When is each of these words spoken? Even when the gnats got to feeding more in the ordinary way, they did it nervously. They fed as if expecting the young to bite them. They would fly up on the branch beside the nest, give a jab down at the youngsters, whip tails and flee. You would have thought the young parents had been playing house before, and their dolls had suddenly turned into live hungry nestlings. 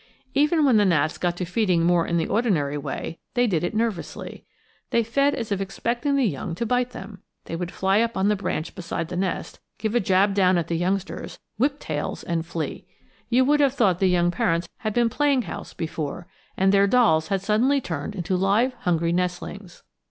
Even 0.33 0.65
when 0.65 0.77
the 0.77 0.83
gnats 0.83 1.19
got 1.19 1.37
to 1.37 1.45
feeding 1.45 1.83
more 1.83 2.07
in 2.07 2.17
the 2.17 2.25
ordinary 2.25 2.75
way, 2.75 3.19
they 3.35 3.45
did 3.45 3.63
it 3.63 3.75
nervously. 3.75 4.43
They 4.89 5.03
fed 5.03 5.35
as 5.35 5.51
if 5.51 5.61
expecting 5.61 6.15
the 6.15 6.25
young 6.25 6.55
to 6.55 6.65
bite 6.65 6.89
them. 6.89 7.21
They 7.45 7.55
would 7.55 7.69
fly 7.71 8.01
up 8.01 8.17
on 8.17 8.27
the 8.27 8.35
branch 8.35 8.73
beside 8.73 9.09
the 9.09 9.15
nest, 9.15 9.59
give 9.77 9.93
a 9.93 9.99
jab 9.99 10.33
down 10.33 10.57
at 10.57 10.69
the 10.69 10.75
youngsters, 10.75 11.37
whip 11.57 11.77
tails 11.77 12.23
and 12.23 12.43
flee. 12.47 12.87
You 13.29 13.45
would 13.45 13.59
have 13.59 13.75
thought 13.75 13.99
the 13.99 14.07
young 14.07 14.31
parents 14.31 14.67
had 14.77 14.95
been 14.95 15.07
playing 15.07 15.43
house 15.43 15.71
before, 15.75 16.25
and 16.57 16.71
their 16.71 16.87
dolls 16.87 17.27
had 17.27 17.41
suddenly 17.43 17.79
turned 17.79 18.15
into 18.15 18.35
live 18.35 18.73
hungry 18.79 19.11
nestlings. 19.13 19.83